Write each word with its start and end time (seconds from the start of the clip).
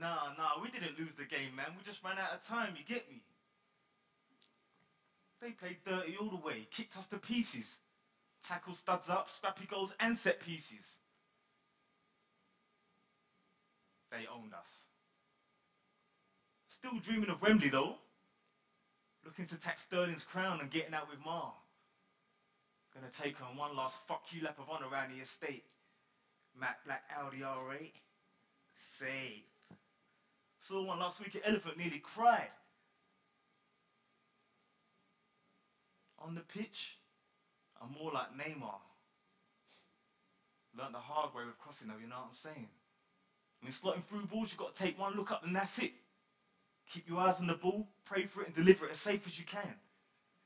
Nah, 0.00 0.32
nah, 0.38 0.62
we 0.62 0.70
didn't 0.70 0.98
lose 0.98 1.14
the 1.14 1.24
game, 1.24 1.56
man. 1.56 1.66
We 1.76 1.82
just 1.82 2.04
ran 2.04 2.18
out 2.18 2.34
of 2.34 2.46
time, 2.46 2.74
you 2.76 2.84
get 2.84 3.10
me? 3.10 3.22
They 5.40 5.50
played 5.50 5.78
dirty 5.84 6.16
all 6.20 6.28
the 6.28 6.36
way, 6.36 6.66
kicked 6.70 6.96
us 6.96 7.06
to 7.08 7.18
pieces. 7.18 7.80
Tackle 8.42 8.74
studs 8.74 9.10
up, 9.10 9.28
scrappy 9.28 9.66
goals, 9.66 9.94
and 9.98 10.16
set 10.16 10.40
pieces. 10.40 10.98
They 14.10 14.26
owned 14.32 14.54
us. 14.54 14.86
Still 16.68 16.98
dreaming 17.00 17.30
of 17.30 17.42
Wembley, 17.42 17.68
though. 17.68 17.96
Looking 19.24 19.46
to 19.46 19.60
tax 19.60 19.82
Sterling's 19.82 20.24
crown 20.24 20.60
and 20.60 20.70
getting 20.70 20.94
out 20.94 21.10
with 21.10 21.24
Ma. 21.24 21.50
Gonna 22.94 23.10
take 23.10 23.36
her 23.38 23.44
on 23.44 23.56
one 23.56 23.76
last 23.76 24.06
fuck 24.06 24.24
you 24.30 24.42
lap 24.42 24.58
of 24.58 24.70
honour 24.70 24.88
around 24.90 25.12
the 25.12 25.20
estate. 25.20 25.64
Matt 26.58 26.78
Black 26.86 27.02
Audi 27.16 27.38
R8. 27.38 27.92
Safe. 28.74 29.57
Saw 30.68 30.84
one 30.84 30.98
last 30.98 31.18
week 31.18 31.34
at 31.34 31.48
Elephant 31.48 31.78
nearly 31.78 31.98
cried. 31.98 32.50
On 36.18 36.34
the 36.34 36.42
pitch, 36.42 36.98
I'm 37.80 37.88
more 37.98 38.12
like 38.12 38.36
Neymar. 38.36 38.74
Learned 40.78 40.94
the 40.94 40.98
hard 40.98 41.34
way 41.34 41.46
with 41.46 41.58
crossing 41.58 41.88
though, 41.88 41.94
you 41.98 42.06
know 42.06 42.16
what 42.16 42.28
I'm 42.28 42.34
saying? 42.34 42.68
Mean, 43.62 43.72
slotting 43.72 44.04
through 44.04 44.26
balls, 44.26 44.50
you've 44.50 44.58
got 44.58 44.74
to 44.74 44.82
take 44.82 45.00
one 45.00 45.16
look 45.16 45.32
up 45.32 45.42
and 45.42 45.56
that's 45.56 45.78
it. 45.78 45.92
Keep 46.92 47.08
your 47.08 47.20
eyes 47.20 47.40
on 47.40 47.46
the 47.46 47.54
ball, 47.54 47.88
pray 48.04 48.26
for 48.26 48.42
it, 48.42 48.48
and 48.48 48.54
deliver 48.54 48.84
it 48.84 48.92
as 48.92 49.00
safe 49.00 49.26
as 49.26 49.38
you 49.38 49.46
can. 49.46 49.74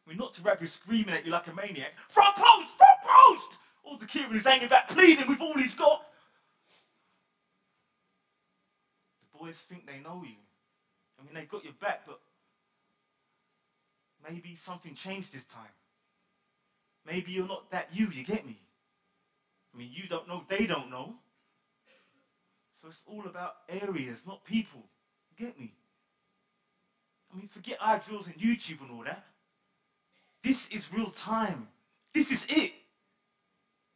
Mean, 0.06 0.18
not 0.18 0.34
to 0.34 0.42
rap 0.42 0.64
screaming 0.64 1.14
at 1.14 1.26
you 1.26 1.32
like 1.32 1.48
a 1.48 1.52
maniac. 1.52 1.94
Front 2.08 2.36
post! 2.36 2.78
Front 2.78 3.00
post! 3.02 3.58
All 3.82 3.98
the 3.98 4.06
Kieran 4.06 4.36
is 4.36 4.46
hanging 4.46 4.68
back, 4.68 4.88
pleading 4.88 5.26
with 5.26 5.40
all 5.40 5.54
he's 5.54 5.74
got. 5.74 6.06
Boys 9.52 9.60
think 9.60 9.86
they 9.86 10.00
know 10.00 10.22
you. 10.24 10.36
I 11.20 11.24
mean, 11.24 11.34
they 11.34 11.44
got 11.44 11.62
your 11.62 11.74
back, 11.74 12.06
but 12.06 12.18
maybe 14.26 14.54
something 14.54 14.94
changed 14.94 15.34
this 15.34 15.44
time. 15.44 15.74
Maybe 17.06 17.32
you're 17.32 17.46
not 17.46 17.70
that 17.70 17.88
you, 17.92 18.08
you 18.10 18.24
get 18.24 18.46
me? 18.46 18.56
I 19.74 19.78
mean, 19.78 19.90
you 19.92 20.08
don't 20.08 20.26
know, 20.26 20.42
they 20.48 20.66
don't 20.66 20.90
know. 20.90 21.16
So 22.80 22.88
it's 22.88 23.04
all 23.06 23.26
about 23.26 23.56
areas, 23.68 24.26
not 24.26 24.42
people. 24.42 24.80
You 25.28 25.46
get 25.46 25.60
me? 25.60 25.74
I 27.30 27.36
mean, 27.36 27.46
forget 27.46 27.78
iDrills 27.78 28.28
and 28.28 28.36
YouTube 28.36 28.80
and 28.80 28.90
all 28.90 29.04
that. 29.04 29.22
This 30.42 30.70
is 30.70 30.90
real 30.94 31.10
time. 31.10 31.68
This 32.14 32.32
is 32.32 32.46
it. 32.48 32.72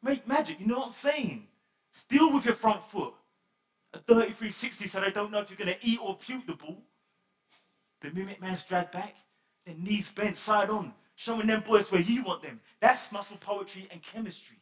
Make 0.03 0.29
magic, 0.29 0.61
you 0.61 0.67
know 0.67 0.81
what 0.81 0.87
I'm 0.89 0.93
saying? 0.93 1.47
Still 1.93 2.35
with 2.35 2.45
your 2.45 2.55
front 2.55 2.83
foot. 2.83 3.15
A 3.93 3.99
3360 3.99 4.87
so 4.87 5.01
they 5.01 5.11
don't 5.11 5.31
know 5.31 5.41
if 5.41 5.51
you're 5.51 5.57
going 5.57 5.79
to 5.79 5.87
eat 5.87 5.99
or 6.03 6.17
puke 6.17 6.47
the 6.47 6.55
ball. 6.55 6.83
The 8.01 8.11
mimic 8.13 8.41
man's 8.41 8.65
dragged 8.65 8.93
back, 8.93 9.15
then 9.65 9.83
knees 9.83 10.13
bent 10.13 10.37
side 10.37 10.71
on, 10.71 10.93
showing 11.15 11.47
them 11.47 11.63
boys 11.67 11.91
where 11.91 12.01
you 12.01 12.23
want 12.23 12.43
them. 12.43 12.61
That's 12.81 13.11
muscle 13.11 13.39
poetry 13.39 13.89
and 13.91 14.03
chemistry. 14.03 14.59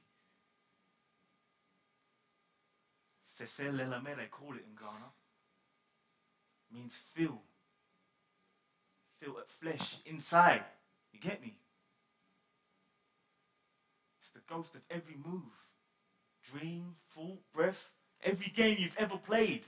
Seselelame, 3.27 4.17
they 4.17 4.27
call 4.31 4.55
it 4.55 4.65
in 4.69 4.77
Ghana. 4.79 5.11
Means 6.73 6.97
feel. 6.97 7.43
Feel 9.21 9.39
at 9.39 9.51
flesh 9.51 9.97
inside. 10.07 10.65
You 11.13 11.21
get 11.21 11.43
me? 11.43 11.57
It's 14.21 14.31
the 14.31 14.41
ghost 14.49 14.75
of 14.75 14.83
every 14.91 15.17
move. 15.17 15.43
Dream, 16.45 16.97
thought, 17.09 17.41
breath, 17.53 17.91
every 18.25 18.49
game 18.49 18.77
you've 18.79 18.97
ever 18.97 19.17
played. 19.17 19.63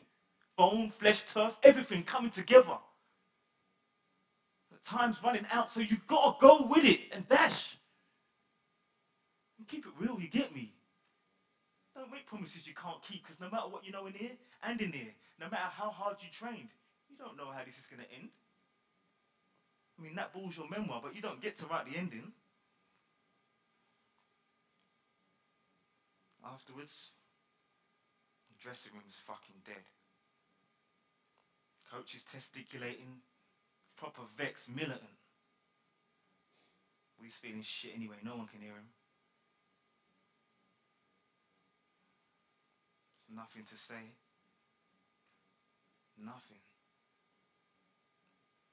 Bone, 0.57 0.91
flesh, 0.91 1.23
turf, 1.25 1.59
everything 1.62 2.03
coming 2.03 2.31
together. 2.31 2.79
The 4.73 4.79
time's 4.83 5.23
running 5.23 5.47
out, 5.53 5.71
so 5.71 5.81
you 5.81 5.99
gotta 6.07 6.37
go 6.41 6.67
with 6.69 6.84
it 6.84 7.01
and 7.12 7.29
dash. 7.29 7.77
And 9.59 9.69
keep 9.69 9.84
it 9.84 9.93
real, 9.99 10.19
you 10.19 10.28
get 10.28 10.55
me? 10.55 10.72
Don't 11.94 12.11
make 12.11 12.27
promises 12.27 12.67
you 12.67 12.75
can't 12.75 13.03
keep, 13.03 13.22
because 13.22 13.41
no 13.41 13.50
matter 13.50 13.69
what 13.69 13.84
you 13.84 13.93
know 13.93 14.06
in 14.06 14.15
here 14.15 14.33
and 14.62 14.81
in 14.81 14.93
here, 14.93 15.15
no 15.38 15.47
matter 15.50 15.71
how 15.71 15.91
hard 15.91 16.17
you 16.21 16.28
trained, 16.31 16.69
you 17.09 17.17
don't 17.19 17.37
know 17.37 17.50
how 17.50 17.65
this 17.65 17.78
is 17.78 17.87
gonna 17.87 18.05
end. 18.19 18.31
I 19.99 20.03
mean, 20.03 20.15
that 20.17 20.33
ball's 20.33 20.56
your 20.56 20.69
memoir, 20.69 21.00
but 21.03 21.15
you 21.15 21.23
don't 21.23 21.41
get 21.41 21.56
to 21.56 21.67
write 21.67 21.91
the 21.91 21.99
ending. 21.99 22.33
Afterwards, 26.44 27.12
dressing 28.66 28.91
room's 28.94 29.15
fucking 29.15 29.62
dead. 29.65 29.87
Coach 31.88 32.16
is 32.16 32.25
testiculating, 32.25 33.22
proper 33.97 34.22
vex 34.37 34.69
militant. 34.69 35.15
He's 37.22 37.37
feeling 37.37 37.62
shit 37.62 37.93
anyway, 37.94 38.16
no 38.25 38.32
one 38.37 38.49
can 38.49 38.60
hear 38.60 38.72
him. 38.72 38.91
There's 43.28 43.37
nothing 43.37 43.62
to 43.71 43.76
say. 43.76 44.16
Nothing. 46.19 46.59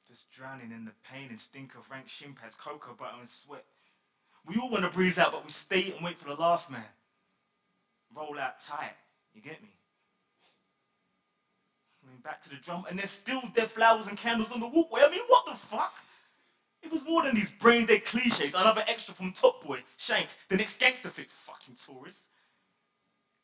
Just 0.08 0.32
drowning 0.32 0.72
in 0.72 0.86
the 0.86 0.94
pain 1.08 1.28
and 1.30 1.40
stink 1.40 1.76
of 1.76 1.92
rank 1.92 2.08
shin 2.08 2.34
pads, 2.34 2.56
cocoa 2.56 2.96
butter 2.98 3.18
and 3.20 3.30
sweat. 3.30 3.66
We 4.44 4.56
all 4.56 4.72
want 4.72 4.86
to 4.86 4.90
breeze 4.90 5.20
out, 5.20 5.34
but 5.34 5.46
we 5.46 5.52
stay 5.52 5.94
and 5.96 6.04
wait 6.04 6.18
for 6.18 6.30
the 6.30 6.42
last 6.42 6.72
man. 6.72 6.82
Roll 8.12 8.40
out 8.40 8.60
tight. 8.60 8.96
You 9.36 9.42
get 9.42 9.62
me? 9.62 9.70
Mean, 12.14 12.22
back 12.22 12.44
to 12.44 12.50
the 12.50 12.58
drum, 12.58 12.86
and 12.88 13.00
there's 13.00 13.10
still 13.10 13.42
dead 13.56 13.72
flowers 13.72 14.08
and 14.08 14.18
candles 14.18 14.52
on 14.52 14.60
the 14.60 14.68
walkway. 14.68 15.02
I 15.04 15.10
mean, 15.10 15.22
what 15.28 15.46
the 15.48 15.54
fuck? 15.54 15.94
It 16.84 16.92
was 16.92 17.04
more 17.06 17.24
than 17.24 17.34
these 17.34 17.50
brain 17.50 17.88
dead 17.88 18.06
cliches. 18.06 18.54
Another 18.54 18.84
extra 18.88 19.16
from 19.16 19.32
Top 19.32 19.64
Boy, 19.64 19.84
Shanked, 19.98 20.38
the 20.48 20.58
next 20.58 20.80
gangster 20.80 21.10
fit, 21.10 21.32
fucking 21.32 21.76
tourist. 21.76 22.26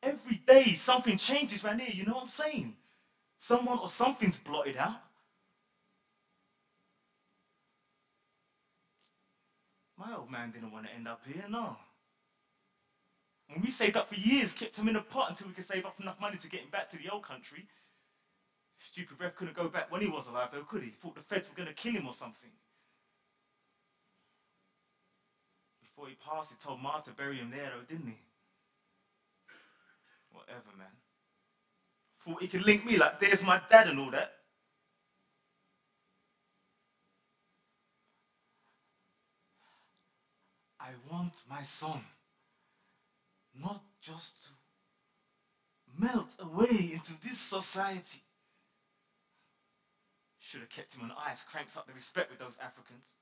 Every 0.04 0.42
day 0.46 0.66
something 0.66 1.18
changes 1.18 1.64
right 1.64 1.80
here, 1.80 1.90
you 1.94 2.06
know 2.06 2.14
what 2.14 2.24
I'm 2.24 2.30
saying? 2.30 2.76
Someone 3.38 3.80
or 3.80 3.90
something's 3.90 4.40
blotted 4.40 4.78
out. 4.78 5.02
My 9.98 10.16
old 10.16 10.30
man 10.30 10.52
didn't 10.52 10.72
want 10.72 10.86
to 10.86 10.94
end 10.94 11.08
up 11.08 11.22
here, 11.26 11.44
no. 11.50 11.76
When 13.48 13.62
we 13.62 13.72
saved 13.72 13.98
up 13.98 14.10
for 14.10 14.16
years, 14.16 14.54
kept 14.54 14.78
him 14.78 14.88
in 14.90 14.96
a 14.96 15.02
pot 15.02 15.32
until 15.32 15.48
we 15.48 15.54
could 15.54 15.64
save 15.64 15.86
up 15.86 16.00
enough 16.00 16.22
money 16.22 16.38
to 16.38 16.50
get 16.50 16.62
him 16.62 16.70
back 16.70 16.90
to 16.92 16.98
the 16.98 17.10
old 17.10 17.24
country. 17.24 17.66
Stupid 18.80 19.20
Rev 19.20 19.36
couldn't 19.36 19.56
go 19.56 19.68
back 19.68 19.92
when 19.92 20.02
he 20.02 20.08
was 20.08 20.28
alive, 20.28 20.50
though, 20.52 20.64
could 20.64 20.84
he? 20.84 20.90
Thought 20.90 21.16
the 21.16 21.22
feds 21.22 21.50
were 21.50 21.56
going 21.56 21.68
to 21.68 21.74
kill 21.74 21.92
him 21.92 22.08
or 22.08 22.14
something. 22.14 22.50
Before 25.82 26.08
he 26.08 26.16
passed, 26.16 26.52
he 26.52 26.66
told 26.66 26.82
Ma 26.82 27.00
to 27.02 27.12
bury 27.12 27.38
him 27.38 27.52
there, 27.52 27.72
though, 27.76 27.84
didn't 27.94 28.08
he? 28.08 28.18
Whatever, 30.32 30.78
man. 30.78 30.88
Thought 32.20 32.42
he 32.42 32.48
could 32.48 32.66
link 32.66 32.86
me 32.86 32.98
like, 32.98 33.20
there's 33.20 33.44
my 33.46 33.62
dad 33.70 33.88
and 33.88 34.00
all 34.00 34.12
that. 34.12 34.34
I 40.80 40.92
want 41.12 41.34
my 41.50 41.64
son 41.64 42.02
not 43.62 43.84
just 44.02 44.46
to 44.46 44.52
melt 45.98 46.36
away 46.40 46.92
into 46.94 47.20
this 47.22 47.38
society. 47.38 48.22
Should 50.50 50.62
have 50.62 50.70
kept 50.70 50.96
him 50.96 51.04
on 51.04 51.12
ice, 51.28 51.44
cranks 51.44 51.78
up 51.78 51.86
the 51.86 51.94
respect 51.94 52.32
with 52.32 52.40
those 52.40 52.58
Africans. 52.60 53.18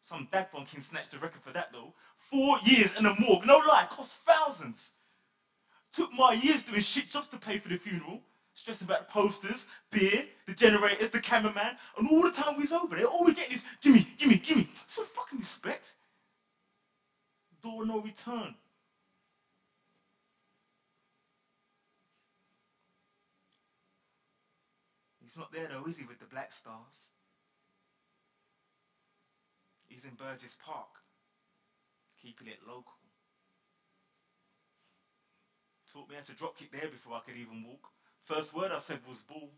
Some 0.00 0.28
dagbon 0.32 0.66
king 0.66 0.80
snatched 0.80 1.10
the 1.10 1.18
record 1.18 1.42
for 1.42 1.52
that 1.52 1.72
though. 1.74 1.92
Four 2.16 2.56
years 2.62 2.96
in 2.98 3.04
a 3.04 3.14
morgue, 3.20 3.44
no 3.44 3.58
lie, 3.58 3.86
cost 3.90 4.16
thousands. 4.24 4.92
Took 5.92 6.10
my 6.14 6.32
years 6.32 6.62
doing 6.62 6.80
shit 6.80 7.10
jobs 7.10 7.28
to 7.28 7.36
pay 7.36 7.58
for 7.58 7.68
the 7.68 7.76
funeral, 7.76 8.22
stressing 8.54 8.86
about 8.88 9.08
the 9.08 9.12
posters, 9.12 9.68
beer, 9.90 10.24
the 10.46 10.54
generators, 10.54 11.10
the 11.10 11.20
cameraman, 11.20 11.76
and 11.98 12.08
all 12.08 12.22
the 12.22 12.30
time 12.30 12.56
we 12.56 12.62
was 12.62 12.72
over 12.72 12.96
there, 12.96 13.04
all 13.04 13.26
we 13.26 13.34
get 13.34 13.52
is 13.52 13.66
gimme, 13.82 14.08
gimme, 14.16 14.38
gimme. 14.38 14.70
Some 14.72 15.04
fucking 15.04 15.40
respect. 15.40 15.96
Door 17.62 17.84
no 17.84 18.00
return. 18.00 18.54
He's 25.30 25.38
not 25.38 25.52
there 25.52 25.68
though, 25.68 25.88
is 25.88 25.96
he, 25.96 26.04
with 26.06 26.18
the 26.18 26.24
Black 26.24 26.50
Stars? 26.50 27.10
He's 29.86 30.04
in 30.04 30.14
Burgess 30.14 30.58
Park, 30.60 30.88
keeping 32.20 32.48
it 32.48 32.58
local. 32.66 32.98
Taught 35.92 36.08
me 36.08 36.16
how 36.16 36.22
to 36.22 36.32
drop 36.32 36.58
kick 36.58 36.72
there 36.72 36.90
before 36.90 37.14
I 37.14 37.20
could 37.20 37.36
even 37.36 37.62
walk. 37.62 37.90
First 38.24 38.52
word 38.56 38.72
I 38.72 38.78
said 38.78 38.98
was 39.08 39.22
ball. 39.22 39.50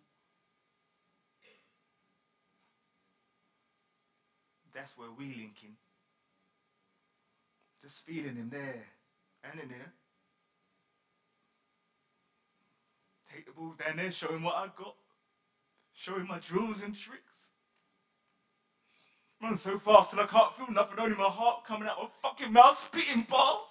That's 4.74 4.98
where 4.98 5.08
we 5.18 5.24
linking. 5.28 5.76
Just 7.80 8.04
feeling 8.04 8.36
him 8.36 8.50
there 8.50 8.84
and 9.42 9.58
in 9.58 9.68
there. 9.70 9.92
take 13.34 13.46
the 13.46 13.52
ball 13.52 13.72
down 13.82 13.96
there, 13.96 14.10
show 14.10 14.28
him 14.28 14.42
what 14.42 14.56
I've 14.56 14.76
got. 14.76 14.96
Show 16.02 16.16
him 16.16 16.26
my 16.26 16.40
drills 16.40 16.82
and 16.82 16.96
tricks. 16.96 17.52
Run 19.40 19.56
so 19.56 19.78
fast 19.78 20.10
and 20.12 20.20
I 20.20 20.26
can't 20.26 20.52
feel 20.52 20.68
nothing, 20.68 20.98
only 20.98 21.16
my 21.16 21.28
heart 21.28 21.64
coming 21.64 21.86
out 21.86 21.96
of 21.98 22.10
my 22.24 22.28
fucking 22.28 22.52
mouth, 22.52 22.76
spitting 22.76 23.22
balls. 23.22 23.68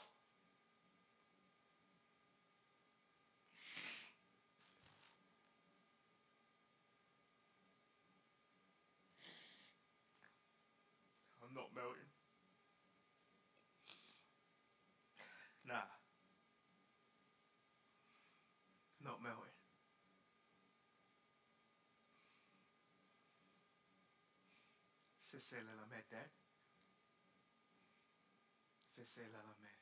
I'm 11.43 11.53
not 11.53 11.67
melting. 11.75 12.10
C'est 25.31 25.39
celle 25.39 25.69
à 25.69 25.75
la 25.75 25.85
mettre. 25.85 26.13
C'est 28.85 29.05
celle 29.05 29.33
à 29.33 29.41
la 29.41 29.55
mettre. 29.61 29.80